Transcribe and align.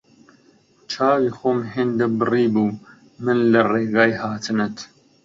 چاوی 0.91 1.29
خۆم 1.37 1.59
هێندە 1.73 2.07
بڕیبوو 2.19 2.79
من 3.23 3.37
لە 3.51 3.61
ڕێگای 3.71 4.11
هاتنت 4.21 4.77